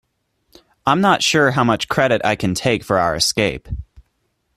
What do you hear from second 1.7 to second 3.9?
credit I can take for our escape.